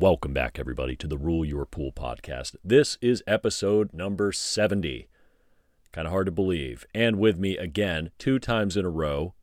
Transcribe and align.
Welcome 0.00 0.32
back, 0.32 0.58
everybody, 0.58 0.96
to 0.96 1.06
the 1.06 1.16
Rule 1.16 1.44
Your 1.44 1.64
Pool 1.64 1.92
podcast. 1.92 2.56
This 2.64 2.98
is 3.00 3.22
episode 3.28 3.94
number 3.94 4.32
70. 4.32 5.06
Kind 5.92 6.06
of 6.08 6.10
hard 6.10 6.26
to 6.26 6.32
believe. 6.32 6.84
And 6.92 7.16
with 7.20 7.38
me 7.38 7.56
again, 7.56 8.10
two 8.18 8.40
times 8.40 8.76
in 8.76 8.84
a 8.84 8.90
row, 8.90 9.34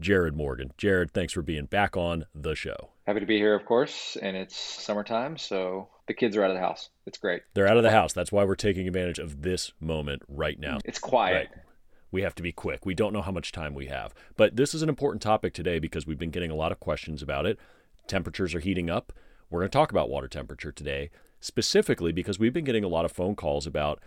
Jared 0.00 0.34
Morgan. 0.34 0.72
Jared, 0.78 1.12
thanks 1.12 1.34
for 1.34 1.42
being 1.42 1.66
back 1.66 1.94
on 1.94 2.24
the 2.34 2.54
show. 2.54 2.88
Happy 3.06 3.20
to 3.20 3.26
be 3.26 3.36
here, 3.36 3.54
of 3.54 3.66
course. 3.66 4.16
And 4.16 4.34
it's 4.34 4.56
summertime, 4.56 5.36
so 5.36 5.88
the 6.06 6.14
kids 6.14 6.38
are 6.38 6.42
out 6.42 6.50
of 6.50 6.56
the 6.56 6.62
house. 6.62 6.88
It's 7.04 7.18
great. 7.18 7.42
They're 7.52 7.68
out 7.68 7.76
of 7.76 7.82
the 7.82 7.90
house. 7.90 8.14
That's 8.14 8.32
why 8.32 8.44
we're 8.44 8.54
taking 8.54 8.88
advantage 8.88 9.18
of 9.18 9.42
this 9.42 9.72
moment 9.78 10.22
right 10.26 10.58
now. 10.58 10.78
It's 10.86 10.98
quiet. 10.98 11.50
Right. 11.54 11.62
We 12.10 12.22
have 12.22 12.34
to 12.36 12.42
be 12.42 12.52
quick. 12.52 12.86
We 12.86 12.94
don't 12.94 13.12
know 13.12 13.22
how 13.22 13.32
much 13.32 13.52
time 13.52 13.74
we 13.74 13.88
have. 13.88 14.14
But 14.38 14.56
this 14.56 14.72
is 14.72 14.80
an 14.80 14.88
important 14.88 15.20
topic 15.20 15.52
today 15.52 15.78
because 15.78 16.06
we've 16.06 16.18
been 16.18 16.30
getting 16.30 16.50
a 16.50 16.56
lot 16.56 16.72
of 16.72 16.80
questions 16.80 17.20
about 17.20 17.44
it. 17.44 17.58
Temperatures 18.06 18.54
are 18.54 18.60
heating 18.60 18.88
up. 18.88 19.12
We're 19.52 19.60
going 19.60 19.70
to 19.70 19.78
talk 19.78 19.90
about 19.90 20.08
water 20.08 20.28
temperature 20.28 20.72
today, 20.72 21.10
specifically 21.38 22.10
because 22.10 22.38
we've 22.38 22.54
been 22.54 22.64
getting 22.64 22.84
a 22.84 22.88
lot 22.88 23.04
of 23.04 23.12
phone 23.12 23.36
calls 23.36 23.66
about 23.66 24.00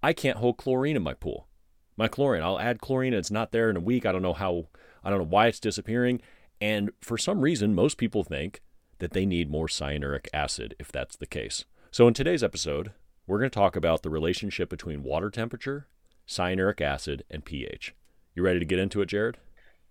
I 0.00 0.12
can't 0.12 0.38
hold 0.38 0.58
chlorine 0.58 0.94
in 0.94 1.02
my 1.02 1.14
pool. 1.14 1.48
My 1.96 2.06
chlorine, 2.06 2.44
I'll 2.44 2.60
add 2.60 2.80
chlorine, 2.80 3.12
and 3.12 3.18
it's 3.18 3.30
not 3.30 3.50
there 3.50 3.68
in 3.68 3.76
a 3.76 3.80
week. 3.80 4.06
I 4.06 4.12
don't 4.12 4.22
know 4.22 4.32
how, 4.32 4.68
I 5.02 5.10
don't 5.10 5.18
know 5.18 5.24
why 5.24 5.48
it's 5.48 5.58
disappearing. 5.58 6.22
And 6.60 6.92
for 7.00 7.18
some 7.18 7.40
reason, 7.40 7.74
most 7.74 7.98
people 7.98 8.22
think 8.22 8.60
that 9.00 9.12
they 9.12 9.26
need 9.26 9.50
more 9.50 9.66
cyanuric 9.66 10.28
acid 10.32 10.76
if 10.78 10.92
that's 10.92 11.16
the 11.16 11.26
case. 11.26 11.64
So 11.90 12.06
in 12.06 12.14
today's 12.14 12.44
episode, 12.44 12.92
we're 13.26 13.38
going 13.38 13.50
to 13.50 13.54
talk 13.54 13.74
about 13.74 14.04
the 14.04 14.10
relationship 14.10 14.70
between 14.70 15.02
water 15.02 15.30
temperature, 15.30 15.88
cyanuric 16.28 16.80
acid, 16.80 17.24
and 17.28 17.44
pH. 17.44 17.92
You 18.36 18.44
ready 18.44 18.60
to 18.60 18.64
get 18.64 18.78
into 18.78 19.02
it, 19.02 19.06
Jared? 19.06 19.36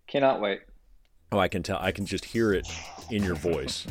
Cannot 0.07 0.40
wait. 0.40 0.62
Oh, 1.34 1.40
I 1.40 1.49
can 1.49 1.63
tell. 1.63 1.80
I 1.82 1.91
can 1.91 2.05
just 2.05 2.26
hear 2.26 2.54
it 2.54 2.66
in 3.09 3.23
your 3.23 3.35
voice. 3.35 3.85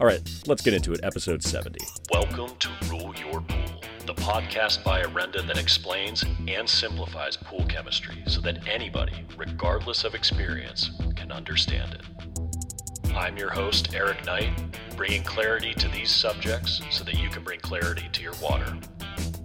All 0.00 0.06
right, 0.06 0.20
let's 0.48 0.60
get 0.60 0.74
into 0.74 0.92
it. 0.92 0.98
Episode 1.04 1.40
70. 1.40 1.78
Welcome 2.10 2.56
to 2.58 2.68
Rule 2.90 3.14
Your 3.14 3.40
Pool, 3.40 3.80
the 4.06 4.14
podcast 4.14 4.82
by 4.82 5.04
Orenda 5.04 5.46
that 5.46 5.56
explains 5.56 6.24
and 6.48 6.68
simplifies 6.68 7.36
pool 7.36 7.64
chemistry 7.66 8.20
so 8.26 8.40
that 8.40 8.66
anybody, 8.66 9.24
regardless 9.36 10.02
of 10.02 10.16
experience, 10.16 10.90
can 11.14 11.30
understand 11.30 11.94
it. 11.94 13.12
I'm 13.14 13.36
your 13.36 13.50
host, 13.50 13.94
Eric 13.94 14.26
Knight, 14.26 14.50
bringing 14.96 15.22
clarity 15.22 15.74
to 15.74 15.86
these 15.86 16.10
subjects 16.10 16.82
so 16.90 17.04
that 17.04 17.16
you 17.16 17.28
can 17.28 17.44
bring 17.44 17.60
clarity 17.60 18.08
to 18.14 18.20
your 18.20 18.34
water. 18.42 18.76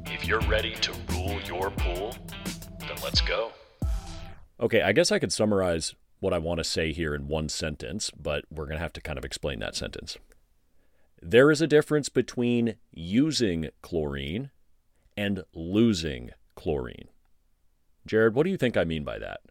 If 0.08 0.26
you're 0.26 0.42
ready 0.42 0.74
to 0.74 0.92
rule 1.12 1.40
your 1.46 1.70
pool, 1.70 2.16
then 2.80 2.98
let's 3.04 3.22
go. 3.22 3.52
Okay, 4.60 4.82
I 4.82 4.94
guess 4.94 5.12
I 5.12 5.20
could 5.20 5.32
summarize 5.32 5.94
what 6.22 6.34
I 6.34 6.40
want 6.40 6.58
to 6.58 6.64
say 6.64 6.92
here 6.92 7.14
in 7.14 7.28
one 7.28 7.50
sentence, 7.50 8.10
but 8.20 8.46
we're 8.50 8.66
going 8.66 8.78
to 8.78 8.82
have 8.82 8.94
to 8.94 9.02
kind 9.02 9.20
of 9.20 9.24
explain 9.24 9.60
that 9.60 9.76
sentence. 9.76 10.18
There 11.22 11.52
is 11.52 11.62
a 11.62 11.68
difference 11.68 12.08
between 12.08 12.76
using 12.92 13.70
chlorine 13.82 14.52
and 15.18 15.44
losing 15.54 16.32
chlorine. 16.56 17.10
Jared, 18.06 18.34
what 18.34 18.44
do 18.44 18.50
you 18.50 18.58
think 18.58 18.78
I 18.78 18.86
mean 18.86 19.04
by 19.04 19.20
that? 19.20 19.42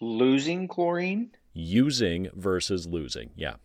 Losing 0.00 0.68
chlorine? 0.68 1.32
Using 1.52 2.28
versus 2.34 2.86
losing. 2.86 3.30
Yeah. 3.34 3.56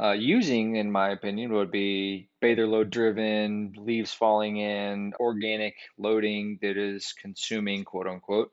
Uh, 0.00 0.12
using, 0.12 0.76
in 0.76 0.90
my 0.90 1.10
opinion, 1.10 1.52
would 1.52 1.70
be 1.70 2.28
bather 2.40 2.66
load 2.66 2.90
driven, 2.90 3.74
leaves 3.76 4.12
falling 4.12 4.56
in, 4.56 5.12
organic 5.20 5.74
loading 5.98 6.58
that 6.62 6.76
is 6.76 7.14
consuming, 7.20 7.84
quote 7.84 8.08
unquote, 8.08 8.50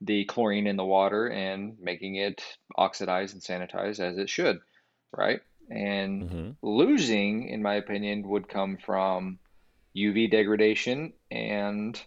the 0.00 0.24
chlorine 0.24 0.66
in 0.66 0.76
the 0.76 0.84
water 0.84 1.26
and 1.26 1.76
making 1.80 2.14
it 2.14 2.42
oxidize 2.76 3.32
and 3.32 3.42
sanitize 3.42 4.00
as 4.00 4.16
it 4.16 4.30
should, 4.30 4.60
right? 5.14 5.40
And 5.70 6.22
mm-hmm. 6.22 6.50
losing, 6.62 7.48
in 7.48 7.62
my 7.62 7.74
opinion, 7.74 8.28
would 8.28 8.48
come 8.48 8.78
from 8.84 9.38
UV 9.96 10.30
degradation 10.30 11.12
and 11.30 12.00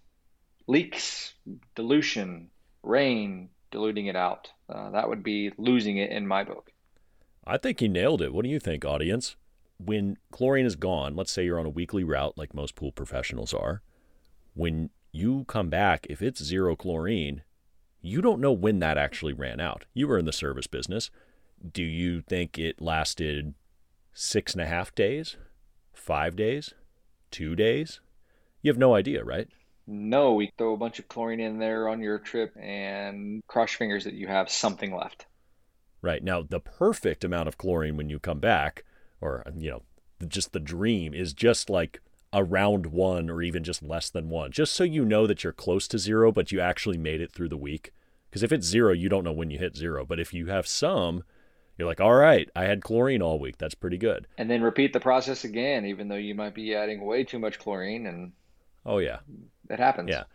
leaks, 0.68 1.34
dilution, 1.76 2.50
rain, 2.84 3.50
diluting 3.72 4.08
it 4.08 4.16
out. 4.16 4.50
Uh, 4.70 4.92
that 4.92 5.10
would 5.10 5.24
be 5.24 5.52
losing 5.58 5.98
it 5.98 6.12
in 6.12 6.28
my 6.28 6.44
book. 6.44 6.72
I 7.46 7.58
think 7.58 7.82
you 7.82 7.90
nailed 7.90 8.22
it. 8.22 8.34
What 8.34 8.44
do 8.44 8.50
you 8.50 8.60
think, 8.60 8.86
audience? 8.86 9.36
When 9.78 10.18
chlorine 10.32 10.66
is 10.66 10.76
gone, 10.76 11.16
let's 11.16 11.32
say 11.32 11.44
you're 11.44 11.60
on 11.60 11.66
a 11.66 11.70
weekly 11.70 12.04
route 12.04 12.38
like 12.38 12.54
most 12.54 12.76
pool 12.76 12.92
professionals 12.92 13.54
are, 13.54 13.82
when 14.54 14.92
you 15.12 15.46
come 15.48 15.70
back, 15.70 16.06
if 16.10 16.22
it's 16.22 16.44
zero 16.44 16.76
chlorine, 16.76 17.42
you 18.02 18.22
don't 18.22 18.42
know 18.42 18.52
when 18.52 18.80
that 18.80 18.98
actually 18.98 19.34
ran 19.34 19.60
out. 19.60 19.86
You 19.94 20.08
were 20.08 20.18
in 20.18 20.26
the 20.26 20.32
service 20.32 20.68
business 20.68 21.10
do 21.72 21.84
you 21.84 22.22
think 22.22 22.58
it 22.58 22.82
lasted 22.82 23.54
six 24.14 24.54
and 24.54 24.62
a 24.62 24.66
half 24.66 24.94
days, 24.96 25.38
five 25.94 26.36
days, 26.36 26.74
two 27.30 27.56
days? 27.56 28.00
You 28.62 28.70
have 28.70 28.78
no 28.78 28.96
idea, 28.96 29.24
right? 29.24 29.48
No, 29.88 30.34
we 30.34 30.52
throw 30.58 30.74
a 30.74 30.78
bunch 30.78 31.00
of 31.00 31.08
chlorine 31.08 31.40
in 31.40 31.60
there 31.60 31.90
on 31.90 32.02
your 32.02 32.20
trip 32.20 32.56
and 32.58 33.42
cross 33.48 33.74
fingers 33.74 34.04
that 34.04 34.14
you 34.14 34.28
have 34.28 34.50
something 34.50 34.96
left. 34.96 35.26
Right. 36.02 36.24
Now, 36.24 36.42
the 36.42 36.60
perfect 36.60 37.24
amount 37.24 37.48
of 37.48 37.58
chlorine 37.58 37.98
when 37.98 38.10
you 38.10 38.20
come 38.20 38.40
back, 38.40 38.86
or, 39.20 39.44
you 39.58 39.70
know, 39.70 39.84
just 40.28 40.54
the 40.54 40.60
dream 40.60 41.14
is 41.14 41.34
just 41.34 41.70
like 41.70 42.00
around 42.34 42.88
one 42.88 43.30
or 43.30 43.42
even 43.42 43.64
just 43.64 43.84
less 43.84 44.10
than 44.10 44.30
one, 44.30 44.52
just 44.52 44.74
so 44.74 44.84
you 44.84 45.04
know 45.04 45.28
that 45.28 45.44
you're 45.44 45.54
close 45.54 45.88
to 45.90 45.98
zero, 45.98 46.32
but 46.32 46.52
you 46.52 46.60
actually 46.60 46.98
made 46.98 47.22
it 47.22 47.32
through 47.32 47.50
the 47.50 47.58
week. 47.58 47.92
Because 48.30 48.44
if 48.44 48.52
it's 48.52 48.66
zero, 48.66 48.94
you 48.94 49.10
don't 49.10 49.24
know 49.24 49.34
when 49.34 49.52
you 49.52 49.60
hit 49.60 49.76
zero. 49.76 50.06
But 50.06 50.20
if 50.20 50.34
you 50.34 50.48
have 50.48 50.66
some, 50.66 51.24
you're 51.82 51.90
like, 51.90 52.00
all 52.00 52.14
right, 52.14 52.48
I 52.56 52.66
had 52.66 52.84
chlorine 52.84 53.24
all 53.24 53.40
week. 53.40 53.58
That's 53.58 53.74
pretty 53.74 53.98
good. 53.98 54.28
And 54.38 54.50
then 54.50 54.62
repeat 54.62 54.94
the 54.94 55.00
process 55.00 55.44
again, 55.44 55.86
even 55.86 56.08
though 56.08 56.16
you 56.16 56.36
might 56.36 56.54
be 56.54 56.76
adding 56.76 57.04
way 57.04 57.24
too 57.24 57.40
much 57.40 57.58
chlorine. 57.58 58.06
And 58.06 58.34
oh 58.86 59.00
yeah, 59.00 59.20
that 59.68 59.80
happens. 59.80 60.10
Yeah. 60.10 60.26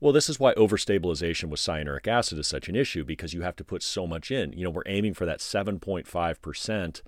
Well, 0.00 0.12
this 0.12 0.28
is 0.28 0.38
why 0.38 0.54
overstabilization 0.54 1.44
with 1.44 1.60
cyanuric 1.60 2.06
acid 2.06 2.38
is 2.38 2.46
such 2.46 2.68
an 2.68 2.76
issue 2.76 3.04
because 3.04 3.34
you 3.34 3.42
have 3.42 3.56
to 3.56 3.64
put 3.64 3.82
so 3.82 4.06
much 4.06 4.30
in. 4.30 4.52
You 4.52 4.64
know, 4.64 4.70
we're 4.70 4.82
aiming 4.86 5.14
for 5.14 5.26
that 5.26 5.40
7.5% 5.40 7.02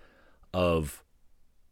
of 0.52 1.04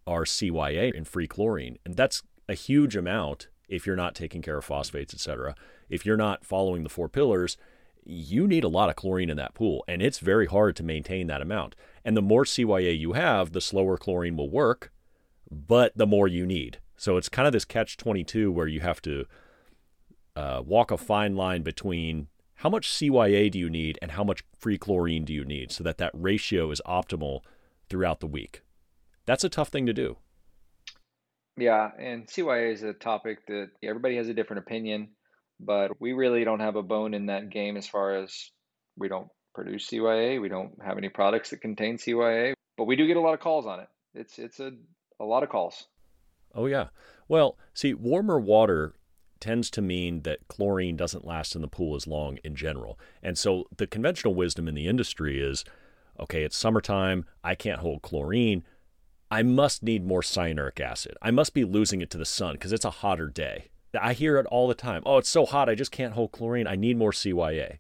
our 0.07 0.25
CYA 0.25 0.93
in 0.93 1.05
free 1.05 1.29
chlorine, 1.29 1.79
and 1.85 1.97
that's 1.97 2.23
a 2.49 2.55
huge 2.55 2.97
amount 2.97 3.49
if 3.69 3.87
you're 3.87 3.97
not 3.97 4.15
taking 4.15 4.43
care 4.43 4.59
of 4.59 4.65
phosphates, 4.65 5.15
et 5.15 5.21
cetera. 5.21 5.55
If 5.89 6.05
you're 6.07 6.17
not 6.17 6.45
following 6.45 6.83
the 6.83 6.89
four 6.89 7.09
pillars, 7.09 7.57
you 8.05 8.47
need 8.47 8.65
a 8.65 8.69
lot 8.69 8.89
of 8.89 8.97
chlorine 8.97 9.31
in 9.31 9.37
that 9.37 9.55
pool, 9.55 9.85
and 9.87 10.03
it's 10.03 10.19
very 10.19 10.47
hard 10.47 10.77
to 10.77 10.83
maintain 10.83 11.27
that 11.27 11.43
amount. 11.43 11.77
And 12.05 12.17
the 12.17 12.23
more 12.23 12.45
CYA 12.45 12.99
you 12.99 13.13
have, 13.13 13.53
the 13.53 13.61
slower 13.61 13.97
chlorine 13.97 14.37
will 14.37 14.51
work, 14.51 14.93
but 15.51 15.97
the 15.97 16.07
more 16.07 16.27
you 16.27 16.47
need. 16.47 16.79
So 16.97 17.17
it's 17.17 17.29
kind 17.29 17.47
of 17.47 17.53
this 17.53 17.65
catch 17.65 17.97
22 17.97 18.51
where 18.51 18.67
you 18.67 18.81
have 18.81 19.03
to 19.03 19.27
uh, 20.35 20.63
walk 20.65 20.91
a 20.91 20.97
fine 20.97 21.37
line 21.37 21.63
between 21.63 22.29
how 22.57 22.69
much 22.69 22.89
CYA 22.89 23.51
do 23.51 23.59
you 23.59 23.69
need 23.69 23.99
and 24.01 24.13
how 24.13 24.25
much 24.25 24.45
free 24.57 24.79
chlorine 24.79 25.25
do 25.25 25.33
you 25.33 25.45
need 25.45 25.73
so 25.73 25.83
that 25.85 25.99
that 25.99 26.13
ratio 26.15 26.71
is 26.71 26.81
optimal 26.87 27.41
throughout 27.89 28.21
the 28.21 28.27
week. 28.27 28.63
That's 29.27 29.45
a 29.45 29.49
tough 29.49 29.69
thing 29.69 29.87
to 29.87 29.93
do. 29.93 30.17
Yeah, 31.57 31.91
and 31.99 32.27
CYA 32.27 32.73
is 32.73 32.83
a 32.83 32.93
topic 32.93 33.47
that 33.47 33.71
everybody 33.83 34.17
has 34.17 34.29
a 34.29 34.35
different 34.35 34.61
opinion 34.61 35.11
but 35.65 36.01
we 36.01 36.13
really 36.13 36.45
don't 36.45 36.61
have 36.61 36.77
a 36.77 36.83
bone 36.83 37.15
in 37.15 37.27
that 37.27 37.51
game 37.51 37.77
as 37.77 37.87
far 37.87 38.17
as 38.17 38.51
we 38.97 39.09
don't 39.09 39.29
produce 39.55 39.89
CYA. 39.89 40.41
We 40.41 40.49
don't 40.49 40.73
have 40.85 40.99
any 40.99 41.09
products 41.09 41.51
that 41.51 41.61
contain 41.61 41.97
CYA, 41.97 42.55
but 42.77 42.85
we 42.85 42.97
do 42.97 43.07
get 43.07 43.17
a 43.17 43.21
lot 43.21 43.35
of 43.35 43.41
calls 43.41 43.67
on 43.67 43.81
it. 43.81 43.89
It's 44.15 44.39
it's 44.39 44.61
a, 44.61 44.73
a 45.21 45.25
lot 45.25 45.43
of 45.43 45.49
calls. 45.49 45.87
Oh 46.55 46.67
yeah. 46.67 46.89
Well, 47.29 47.57
see, 47.75 47.95
warmer 47.95 48.39
water 48.39 48.95
tends 49.41 49.71
to 49.71 49.83
mean 49.83 50.23
that 50.23 50.47
chlorine 50.49 50.97
doesn't 50.97 51.27
last 51.27 51.57
in 51.57 51.63
the 51.63 51.69
pool 51.69 51.97
as 51.97 52.07
long 52.07 52.39
in 52.45 52.55
general. 52.55 52.99
And 53.23 53.37
so 53.37 53.65
the 53.77 53.87
conventional 53.87 54.35
wisdom 54.35 54.69
in 54.69 54.75
the 54.75 54.87
industry 54.87 55.41
is 55.41 55.65
okay, 56.21 56.45
it's 56.45 56.57
summertime, 56.57 57.25
I 57.43 57.55
can't 57.55 57.81
hold 57.81 58.03
chlorine. 58.03 58.65
I 59.31 59.43
must 59.43 59.83
need 59.83 60.07
more 60.07 60.21
cyanuric 60.21 60.79
acid. 60.79 61.17
I 61.23 61.31
must 61.31 61.55
be 61.55 61.65
losing 61.65 62.03
it 62.03 62.11
to 62.11 62.19
the 62.19 62.27
sun 62.27 62.53
because 62.53 62.73
it's 62.73 62.85
a 62.85 62.91
hotter 62.91 63.29
day. 63.29 63.71
I 64.01 64.13
hear 64.13 64.39
it 64.39 64.47
all 64.47 64.69
the 64.69 64.75
time. 64.75 65.03
Oh, 65.05 65.19
it's 65.19 65.29
so 65.29 65.45
hot. 65.45 65.69
I 65.69 65.75
just 65.75 65.93
can't 65.93 66.15
hold 66.15 66.33
chlorine. 66.33 66.67
I 66.67 66.77
need 66.77 66.97
more 66.97 67.13
CYA. 67.13 67.79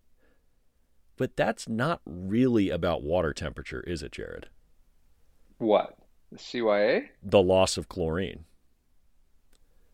But 1.16 1.36
that's 1.36 1.68
not 1.68 2.00
really 2.04 2.70
about 2.70 3.02
water 3.02 3.32
temperature, 3.32 3.80
is 3.86 4.02
it, 4.02 4.12
Jared? 4.12 4.48
What? 5.58 5.96
The 6.30 6.38
CYA? 6.38 7.08
The 7.22 7.42
loss 7.42 7.76
of 7.76 7.88
chlorine. 7.88 8.44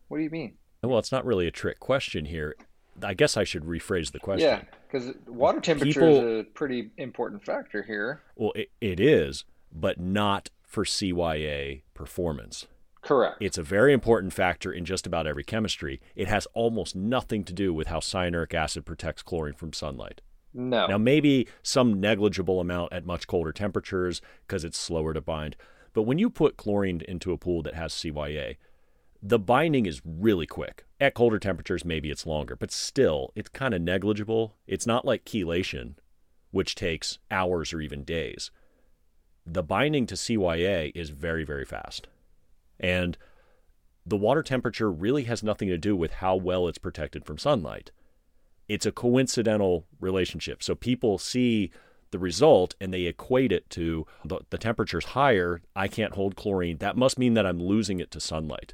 What 0.07 0.17
do 0.17 0.23
you 0.23 0.29
mean? 0.29 0.55
Well, 0.81 0.99
it's 0.99 1.11
not 1.11 1.25
really 1.25 1.47
a 1.47 1.51
trick 1.51 1.79
question 1.79 2.25
here. 2.25 2.55
I 3.03 3.13
guess 3.13 3.37
I 3.37 3.43
should 3.43 3.63
rephrase 3.63 4.11
the 4.11 4.19
question. 4.19 4.49
Yeah, 4.49 4.61
because 4.87 5.13
water 5.27 5.59
temperature 5.59 6.01
People, 6.01 6.17
is 6.17 6.41
a 6.41 6.43
pretty 6.43 6.91
important 6.97 7.45
factor 7.45 7.83
here. 7.83 8.21
Well, 8.35 8.51
it, 8.55 8.71
it 8.81 8.99
is, 8.99 9.45
but 9.71 9.99
not 9.99 10.49
for 10.63 10.83
CYA 10.83 11.83
performance. 11.93 12.67
Correct. 13.09 13.37
It's 13.39 13.57
a 13.57 13.63
very 13.63 13.91
important 13.91 14.33
factor 14.33 14.71
in 14.71 14.85
just 14.85 15.07
about 15.07 15.25
every 15.25 15.43
chemistry. 15.43 15.99
It 16.15 16.27
has 16.27 16.45
almost 16.53 16.95
nothing 16.95 17.43
to 17.45 17.53
do 17.53 17.73
with 17.73 17.87
how 17.87 18.01
cyanuric 18.01 18.53
acid 18.53 18.85
protects 18.85 19.23
chlorine 19.23 19.55
from 19.55 19.73
sunlight. 19.73 20.21
No. 20.53 20.85
Now, 20.85 20.99
maybe 20.99 21.47
some 21.63 21.99
negligible 21.99 22.59
amount 22.59 22.93
at 22.93 23.07
much 23.07 23.25
colder 23.25 23.51
temperatures 23.51 24.21
because 24.45 24.63
it's 24.63 24.77
slower 24.77 25.15
to 25.15 25.21
bind. 25.21 25.55
But 25.93 26.03
when 26.03 26.19
you 26.19 26.29
put 26.29 26.55
chlorine 26.55 27.01
into 27.07 27.31
a 27.31 27.37
pool 27.39 27.63
that 27.63 27.73
has 27.73 27.93
CYA, 27.93 28.57
The 29.23 29.39
binding 29.39 29.87
is 29.87 30.03
really 30.05 30.45
quick. 30.45 30.85
At 30.99 31.15
colder 31.15 31.39
temperatures, 31.39 31.83
maybe 31.83 32.11
it's 32.11 32.27
longer, 32.27 32.55
but 32.55 32.71
still, 32.71 33.31
it's 33.35 33.49
kind 33.49 33.73
of 33.73 33.81
negligible. 33.81 34.55
It's 34.67 34.85
not 34.85 35.03
like 35.03 35.25
chelation, 35.25 35.95
which 36.51 36.75
takes 36.75 37.17
hours 37.31 37.73
or 37.73 37.81
even 37.81 38.03
days. 38.03 38.51
The 39.47 39.63
binding 39.63 40.05
to 40.05 40.15
CYA 40.15 40.91
is 40.93 41.09
very, 41.09 41.43
very 41.43 41.65
fast. 41.65 42.07
And 42.79 43.17
the 44.05 44.17
water 44.17 44.43
temperature 44.43 44.91
really 44.91 45.23
has 45.25 45.43
nothing 45.43 45.67
to 45.69 45.77
do 45.77 45.95
with 45.95 46.13
how 46.13 46.35
well 46.35 46.67
it's 46.67 46.77
protected 46.77 47.25
from 47.25 47.37
sunlight. 47.37 47.91
It's 48.67 48.85
a 48.85 48.91
coincidental 48.91 49.85
relationship. 49.99 50.63
So 50.63 50.75
people 50.75 51.17
see 51.17 51.71
the 52.11 52.19
result 52.19 52.75
and 52.79 52.93
they 52.93 53.03
equate 53.03 53.51
it 53.51 53.69
to 53.71 54.05
the, 54.25 54.39
the 54.49 54.57
temperature's 54.57 55.05
higher, 55.05 55.61
I 55.75 55.87
can't 55.87 56.13
hold 56.13 56.35
chlorine. 56.35 56.77
That 56.77 56.97
must 56.97 57.19
mean 57.19 57.35
that 57.35 57.45
I'm 57.45 57.59
losing 57.59 57.99
it 57.99 58.11
to 58.11 58.19
sunlight. 58.19 58.73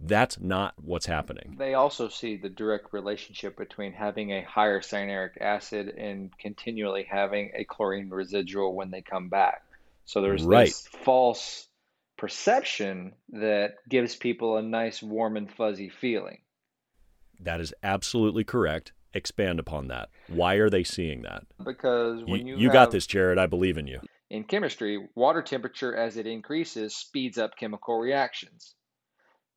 That's 0.00 0.40
not 0.40 0.74
what's 0.82 1.06
happening. 1.06 1.54
They 1.58 1.74
also 1.74 2.08
see 2.08 2.36
the 2.36 2.48
direct 2.48 2.92
relationship 2.92 3.56
between 3.56 3.92
having 3.92 4.32
a 4.32 4.42
higher 4.42 4.80
cyanuric 4.80 5.40
acid 5.40 5.90
and 5.96 6.36
continually 6.38 7.06
having 7.08 7.52
a 7.54 7.64
chlorine 7.64 8.10
residual 8.10 8.74
when 8.74 8.90
they 8.90 9.00
come 9.00 9.28
back. 9.28 9.62
So 10.04 10.20
there's 10.20 10.42
right. 10.42 10.66
this 10.66 10.88
false 11.04 11.68
perception 12.22 13.12
that 13.30 13.72
gives 13.88 14.14
people 14.14 14.56
a 14.56 14.62
nice 14.62 15.02
warm 15.02 15.36
and 15.36 15.52
fuzzy 15.52 15.88
feeling. 15.88 16.38
That 17.40 17.60
is 17.60 17.74
absolutely 17.82 18.44
correct. 18.44 18.92
Expand 19.12 19.58
upon 19.58 19.88
that. 19.88 20.08
Why 20.28 20.54
are 20.54 20.70
they 20.70 20.84
seeing 20.84 21.22
that? 21.22 21.42
Because 21.64 22.22
when 22.22 22.46
you 22.46 22.54
you, 22.54 22.62
you 22.62 22.72
got 22.72 22.92
this, 22.92 23.08
Jared. 23.08 23.38
I 23.38 23.46
believe 23.46 23.76
in 23.76 23.88
you. 23.88 23.98
In 24.30 24.44
chemistry, 24.44 25.04
water 25.16 25.42
temperature 25.42 25.96
as 25.96 26.16
it 26.16 26.28
increases 26.28 26.94
speeds 26.94 27.38
up 27.38 27.56
chemical 27.56 27.98
reactions. 27.98 28.76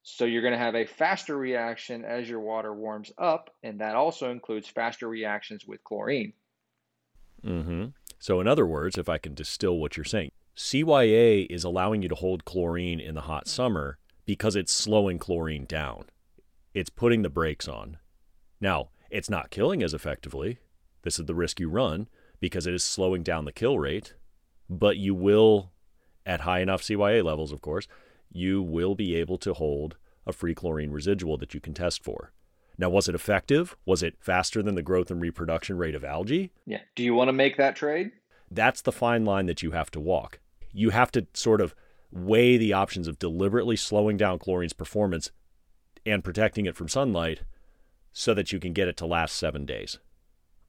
So 0.01 0.25
you're 0.25 0.41
going 0.41 0.55
to 0.55 0.57
have 0.57 0.73
a 0.73 0.87
faster 0.87 1.37
reaction 1.37 2.03
as 2.03 2.27
your 2.27 2.39
water 2.39 2.73
warms 2.73 3.11
up, 3.19 3.51
and 3.61 3.79
that 3.81 3.93
also 3.93 4.31
includes 4.31 4.67
faster 4.67 5.07
reactions 5.07 5.67
with 5.67 5.83
chlorine. 5.83 6.33
Mm-hmm. 7.45 7.85
So 8.17 8.41
in 8.41 8.47
other 8.47 8.65
words, 8.65 8.97
if 8.97 9.07
I 9.07 9.19
can 9.19 9.35
distill 9.35 9.77
what 9.77 9.97
you're 9.97 10.03
saying, 10.03 10.31
CYA 10.57 11.47
is 11.49 11.65
allowing 11.65 12.01
you 12.01 12.07
to 12.07 12.15
hold 12.15 12.45
chlorine 12.45 13.01
in 13.01 13.13
the 13.13 13.21
hot 13.21 13.45
summer 13.45 13.97
because 14.25 14.55
it's 14.55 14.71
slowing 14.71 15.19
chlorine 15.19 15.65
down. 15.65 16.05
It's 16.73 16.89
putting 16.89 17.23
the 17.23 17.29
brakes 17.29 17.67
on. 17.67 17.97
Now, 18.61 18.89
it's 19.09 19.29
not 19.29 19.49
killing 19.49 19.83
as 19.83 19.93
effectively. 19.93 20.59
This 21.01 21.19
is 21.19 21.25
the 21.25 21.35
risk 21.35 21.59
you 21.59 21.69
run 21.69 22.07
because 22.39 22.65
it 22.65 22.73
is 22.73 22.85
slowing 22.85 23.21
down 23.21 23.43
the 23.43 23.51
kill 23.51 23.77
rate. 23.77 24.13
But 24.69 24.95
you 24.95 25.13
will, 25.13 25.73
at 26.25 26.41
high 26.41 26.61
enough 26.61 26.81
CYA 26.81 27.21
levels, 27.21 27.51
of 27.51 27.59
course, 27.59 27.87
you 28.31 28.63
will 28.63 28.95
be 28.95 29.13
able 29.15 29.37
to 29.39 29.53
hold 29.53 29.97
a 30.25 30.31
free 30.31 30.55
chlorine 30.55 30.91
residual 30.91 31.35
that 31.37 31.53
you 31.53 31.59
can 31.59 31.73
test 31.73 32.01
for. 32.01 32.31
Now, 32.77 32.89
was 32.89 33.09
it 33.09 33.15
effective? 33.15 33.75
Was 33.85 34.01
it 34.01 34.15
faster 34.21 34.63
than 34.63 34.75
the 34.75 34.81
growth 34.81 35.11
and 35.11 35.21
reproduction 35.21 35.77
rate 35.77 35.95
of 35.95 36.05
algae? 36.05 36.53
Yeah. 36.65 36.81
Do 36.95 37.03
you 37.03 37.13
want 37.13 37.27
to 37.27 37.33
make 37.33 37.57
that 37.57 37.75
trade? 37.75 38.11
That's 38.49 38.81
the 38.81 38.93
fine 38.93 39.25
line 39.25 39.47
that 39.47 39.61
you 39.61 39.71
have 39.71 39.91
to 39.91 39.99
walk. 39.99 40.39
You 40.75 40.89
have 40.89 41.09
to 41.13 41.25
sort 41.33 41.61
of 41.61 41.73
weigh 42.11 42.57
the 42.57 42.73
options 42.73 43.07
of 43.07 43.17
deliberately 43.17 43.77
slowing 43.77 44.17
down 44.17 44.39
chlorine's 44.39 44.73
performance 44.73 45.31
and 46.05 46.23
protecting 46.23 46.65
it 46.65 46.75
from 46.75 46.89
sunlight 46.89 47.43
so 48.11 48.33
that 48.33 48.51
you 48.51 48.59
can 48.59 48.73
get 48.73 48.89
it 48.89 48.97
to 48.97 49.05
last 49.05 49.37
seven 49.37 49.65
days. 49.65 49.99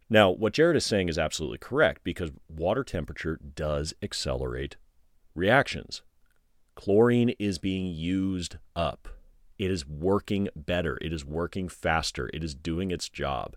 Now, 0.08 0.30
what 0.30 0.52
Jared 0.52 0.76
is 0.76 0.86
saying 0.86 1.08
is 1.08 1.18
absolutely 1.18 1.58
correct 1.58 2.04
because 2.04 2.30
water 2.48 2.84
temperature 2.84 3.40
does 3.54 3.94
accelerate 4.00 4.76
reactions. 5.34 6.02
Chlorine 6.76 7.34
is 7.40 7.58
being 7.58 7.86
used 7.86 8.58
up. 8.76 9.08
It 9.58 9.72
is 9.72 9.88
working 9.88 10.48
better. 10.54 10.98
It 11.00 11.12
is 11.12 11.24
working 11.24 11.68
faster. 11.68 12.30
It 12.32 12.44
is 12.44 12.54
doing 12.54 12.92
its 12.92 13.08
job. 13.08 13.56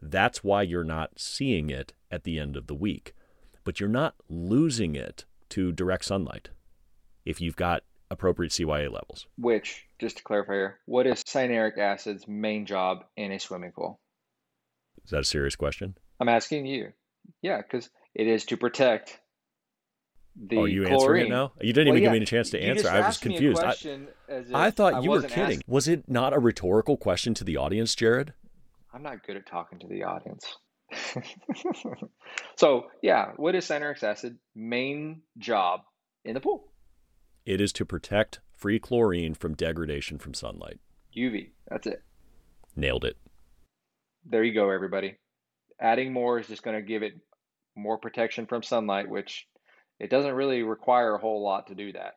That's 0.00 0.44
why 0.44 0.62
you're 0.62 0.84
not 0.84 1.18
seeing 1.18 1.68
it 1.68 1.94
at 2.12 2.22
the 2.22 2.38
end 2.38 2.56
of 2.56 2.68
the 2.68 2.74
week. 2.74 3.12
But 3.64 3.80
you're 3.80 3.88
not 3.88 4.14
losing 4.28 4.94
it 4.94 5.24
to 5.50 5.72
direct 5.72 6.04
sunlight 6.04 6.48
if 7.24 7.40
you've 7.40 7.56
got 7.56 7.82
appropriate 8.10 8.50
CYA 8.52 8.90
levels. 8.92 9.26
Which, 9.38 9.84
just 10.00 10.16
to 10.18 10.22
clarify 10.22 10.52
here, 10.54 10.78
what 10.86 11.06
is 11.06 11.22
cyanuric 11.22 11.78
acid's 11.78 12.26
main 12.26 12.66
job 12.66 13.04
in 13.16 13.30
a 13.32 13.38
swimming 13.38 13.72
pool? 13.72 14.00
Is 15.04 15.10
that 15.10 15.20
a 15.20 15.24
serious 15.24 15.56
question? 15.56 15.96
I'm 16.18 16.28
asking 16.28 16.66
you. 16.66 16.92
Yeah, 17.42 17.58
because 17.62 17.88
it 18.14 18.26
is 18.26 18.44
to 18.46 18.56
protect 18.56 19.18
the 20.36 20.56
Oh, 20.58 20.64
you 20.64 20.82
chlorine. 20.82 20.92
answering 20.94 21.26
it 21.26 21.28
now? 21.30 21.52
You 21.60 21.72
didn't 21.72 21.88
Well, 21.88 21.96
even 21.98 22.02
yeah, 22.02 22.08
give 22.12 22.20
me 22.20 22.22
a 22.22 22.26
chance 22.26 22.50
to 22.50 22.60
you 22.62 22.70
answer. 22.70 22.88
I 22.88 22.96
was 22.98 23.06
asked 23.06 23.24
me 23.26 23.34
a 23.34 23.38
confused. 23.38 23.60
I, 23.60 23.64
question 23.64 24.08
as 24.28 24.48
if 24.48 24.54
I 24.54 24.70
thought 24.70 24.94
I 24.94 25.00
you 25.00 25.10
were 25.10 25.22
kidding. 25.22 25.58
ask- 25.58 25.62
Was 25.68 25.88
it 25.88 26.08
not 26.08 26.32
a 26.32 26.38
rhetorical 26.38 26.96
question 26.96 27.34
to 27.34 27.44
the 27.44 27.56
audience, 27.56 27.94
Jared? 27.94 28.32
I'm 28.92 29.02
not 29.02 29.24
good 29.24 29.36
at 29.36 29.46
talking 29.46 29.78
to 29.80 29.86
the 29.86 30.02
audience. 30.02 30.44
so 32.56 32.86
yeah, 33.02 33.32
what 33.36 33.54
is 33.54 33.66
cyanuric 33.66 34.02
acid 34.02 34.38
main 34.54 35.22
job 35.38 35.80
in 36.24 36.34
the 36.34 36.40
pool? 36.40 36.72
It 37.46 37.60
is 37.60 37.72
to 37.74 37.84
protect 37.84 38.40
free 38.52 38.78
chlorine 38.78 39.34
from 39.34 39.54
degradation 39.54 40.18
from 40.18 40.34
sunlight. 40.34 40.78
UV. 41.16 41.50
That's 41.68 41.86
it. 41.86 42.02
Nailed 42.76 43.04
it. 43.04 43.16
There 44.24 44.44
you 44.44 44.54
go, 44.54 44.70
everybody. 44.70 45.16
Adding 45.80 46.12
more 46.12 46.38
is 46.38 46.46
just 46.46 46.62
going 46.62 46.76
to 46.76 46.82
give 46.82 47.02
it 47.02 47.14
more 47.74 47.98
protection 47.98 48.46
from 48.46 48.62
sunlight, 48.62 49.08
which 49.08 49.46
it 49.98 50.10
doesn't 50.10 50.34
really 50.34 50.62
require 50.62 51.14
a 51.14 51.18
whole 51.18 51.42
lot 51.42 51.68
to 51.68 51.74
do 51.74 51.92
that. 51.92 52.14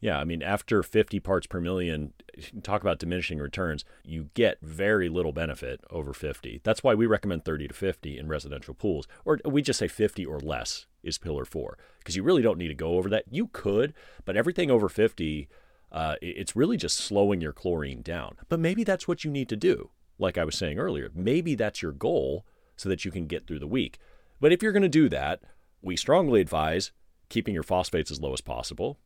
Yeah, 0.00 0.18
I 0.18 0.24
mean, 0.24 0.42
after 0.42 0.82
50 0.82 1.20
parts 1.20 1.46
per 1.46 1.60
million, 1.60 2.12
talk 2.62 2.82
about 2.82 2.98
diminishing 2.98 3.38
returns, 3.38 3.84
you 4.04 4.28
get 4.34 4.58
very 4.60 5.08
little 5.08 5.32
benefit 5.32 5.80
over 5.90 6.12
50. 6.12 6.60
That's 6.62 6.82
why 6.82 6.94
we 6.94 7.06
recommend 7.06 7.44
30 7.44 7.68
to 7.68 7.74
50 7.74 8.18
in 8.18 8.28
residential 8.28 8.74
pools, 8.74 9.06
or 9.24 9.40
we 9.44 9.62
just 9.62 9.78
say 9.78 9.88
50 9.88 10.26
or 10.26 10.40
less 10.40 10.86
is 11.02 11.18
pillar 11.18 11.44
four, 11.44 11.78
because 11.98 12.16
you 12.16 12.22
really 12.22 12.42
don't 12.42 12.58
need 12.58 12.68
to 12.68 12.74
go 12.74 12.98
over 12.98 13.08
that. 13.10 13.24
You 13.30 13.48
could, 13.52 13.94
but 14.24 14.36
everything 14.36 14.70
over 14.70 14.88
50, 14.88 15.48
uh, 15.92 16.16
it's 16.20 16.56
really 16.56 16.76
just 16.76 16.98
slowing 16.98 17.40
your 17.40 17.52
chlorine 17.52 18.02
down. 18.02 18.36
But 18.48 18.60
maybe 18.60 18.84
that's 18.84 19.08
what 19.08 19.24
you 19.24 19.30
need 19.30 19.48
to 19.48 19.56
do. 19.56 19.90
Like 20.18 20.36
I 20.38 20.44
was 20.44 20.56
saying 20.56 20.78
earlier, 20.78 21.10
maybe 21.14 21.54
that's 21.54 21.82
your 21.82 21.92
goal 21.92 22.44
so 22.76 22.88
that 22.88 23.04
you 23.04 23.10
can 23.10 23.26
get 23.26 23.46
through 23.46 23.58
the 23.58 23.66
week. 23.66 23.98
But 24.40 24.52
if 24.52 24.62
you're 24.62 24.72
going 24.72 24.82
to 24.82 24.88
do 24.88 25.08
that, 25.08 25.40
we 25.80 25.96
strongly 25.96 26.40
advise 26.40 26.92
keeping 27.28 27.54
your 27.54 27.62
phosphates 27.62 28.10
as 28.10 28.20
low 28.20 28.32
as 28.32 28.40
possible 28.40 28.98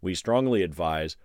we 0.00 0.14
strongly 0.14 0.62
advise 0.62 1.16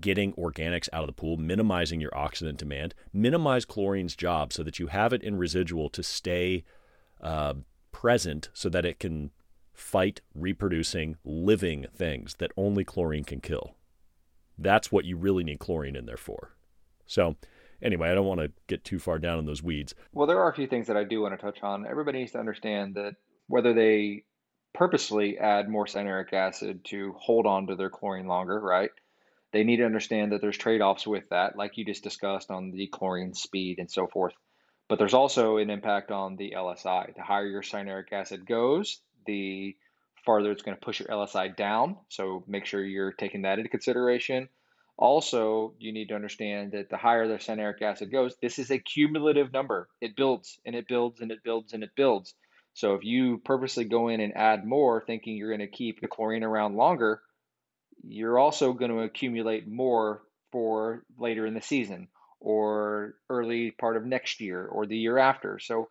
getting 0.00 0.32
organics 0.34 0.88
out 0.92 1.02
of 1.02 1.06
the 1.06 1.12
pool, 1.12 1.36
minimizing 1.36 2.00
your 2.00 2.10
oxidant 2.10 2.56
demand, 2.56 2.94
minimize 3.12 3.64
chlorine's 3.64 4.16
job 4.16 4.52
so 4.52 4.62
that 4.62 4.78
you 4.78 4.88
have 4.88 5.12
it 5.12 5.22
in 5.22 5.36
residual 5.36 5.88
to 5.90 6.02
stay 6.02 6.64
uh, 7.20 7.54
present 7.92 8.48
so 8.52 8.68
that 8.68 8.84
it 8.84 8.98
can 8.98 9.30
fight 9.72 10.20
reproducing 10.34 11.16
living 11.24 11.86
things 11.94 12.36
that 12.38 12.52
only 12.56 12.84
chlorine 12.84 13.24
can 13.24 13.40
kill. 13.40 13.76
That's 14.56 14.92
what 14.92 15.04
you 15.04 15.16
really 15.16 15.44
need 15.44 15.58
chlorine 15.58 15.96
in 15.96 16.06
there 16.06 16.16
for. 16.16 16.54
So, 17.06 17.36
anyway, 17.82 18.10
I 18.10 18.14
don't 18.14 18.26
want 18.26 18.40
to 18.40 18.52
get 18.68 18.84
too 18.84 18.98
far 18.98 19.18
down 19.18 19.38
in 19.38 19.46
those 19.46 19.62
weeds. 19.62 19.94
Well, 20.12 20.26
there 20.26 20.40
are 20.40 20.50
a 20.50 20.54
few 20.54 20.66
things 20.66 20.86
that 20.86 20.96
I 20.96 21.04
do 21.04 21.20
want 21.20 21.38
to 21.38 21.44
touch 21.44 21.62
on. 21.62 21.86
Everybody 21.86 22.20
needs 22.20 22.32
to 22.32 22.38
understand 22.38 22.94
that 22.94 23.14
whether 23.48 23.72
they 23.72 24.24
purposely 24.74 25.38
add 25.38 25.68
more 25.68 25.86
cyanuric 25.86 26.32
acid 26.32 26.84
to 26.84 27.14
hold 27.18 27.46
on 27.46 27.68
to 27.68 27.76
their 27.76 27.90
chlorine 27.90 28.26
longer, 28.26 28.60
right? 28.60 28.90
They 29.52 29.62
need 29.62 29.76
to 29.76 29.86
understand 29.86 30.32
that 30.32 30.40
there's 30.40 30.58
trade 30.58 30.82
offs 30.82 31.06
with 31.06 31.28
that, 31.30 31.56
like 31.56 31.78
you 31.78 31.84
just 31.84 32.02
discussed 32.02 32.50
on 32.50 32.72
the 32.72 32.88
chlorine 32.88 33.34
speed 33.34 33.78
and 33.78 33.90
so 33.90 34.08
forth. 34.08 34.34
But 34.88 34.98
there's 34.98 35.14
also 35.14 35.56
an 35.56 35.70
impact 35.70 36.10
on 36.10 36.36
the 36.36 36.54
LSI. 36.56 37.14
The 37.14 37.22
higher 37.22 37.46
your 37.46 37.62
cyanuric 37.62 38.12
acid 38.12 38.46
goes, 38.46 39.00
the 39.26 39.76
farther 40.26 40.50
it's 40.50 40.62
going 40.62 40.76
to 40.76 40.84
push 40.84 41.00
your 41.00 41.08
LSI 41.08 41.56
down. 41.56 41.96
So 42.08 42.44
make 42.46 42.66
sure 42.66 42.84
you're 42.84 43.12
taking 43.12 43.42
that 43.42 43.58
into 43.58 43.70
consideration. 43.70 44.48
Also, 44.96 45.74
you 45.78 45.92
need 45.92 46.08
to 46.08 46.14
understand 46.14 46.72
that 46.72 46.88
the 46.88 46.96
higher 46.96 47.26
the 47.26 47.34
cyanuric 47.34 47.82
acid 47.82 48.12
goes, 48.12 48.34
this 48.42 48.58
is 48.58 48.70
a 48.70 48.78
cumulative 48.78 49.52
number. 49.52 49.88
It 50.00 50.16
builds 50.16 50.58
and 50.64 50.74
it 50.74 50.86
builds 50.88 51.20
and 51.20 51.30
it 51.30 51.42
builds 51.42 51.72
and 51.72 51.82
it 51.82 51.90
builds. 51.96 52.34
So 52.74 52.94
if 52.94 53.04
you 53.04 53.38
purposely 53.38 53.84
go 53.84 54.08
in 54.08 54.20
and 54.20 54.36
add 54.36 54.66
more 54.66 55.02
thinking 55.06 55.36
you're 55.36 55.56
going 55.56 55.60
to 55.60 55.76
keep 55.76 56.00
the 56.00 56.08
chlorine 56.08 56.42
around 56.42 56.76
longer, 56.76 57.22
you're 58.02 58.38
also 58.38 58.72
going 58.72 58.90
to 58.90 59.00
accumulate 59.00 59.66
more 59.66 60.22
for 60.52 61.04
later 61.18 61.46
in 61.46 61.54
the 61.54 61.60
season 61.60 62.08
or 62.40 63.14
early 63.30 63.70
part 63.70 63.96
of 63.96 64.04
next 64.04 64.40
year 64.40 64.66
or 64.66 64.86
the 64.86 64.96
year 64.96 65.18
after. 65.18 65.58
So 65.58 65.88